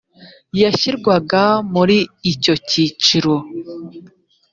yashyirwaga 0.61 1.43
muri 1.73 1.97
icyo 2.31 2.53
cyiciro 2.69 3.33